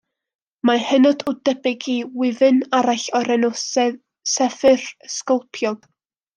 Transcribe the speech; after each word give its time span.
Mae'n 0.69 0.79
hynod 0.91 1.21
o 1.31 1.33
debyg 1.49 1.85
i 1.97 1.97
wyfyn 2.23 2.65
arall 2.79 3.05
o'r 3.21 3.31
enw'r 3.37 3.63
Seffyr 4.33 4.91
Sgolpiog 5.21 5.89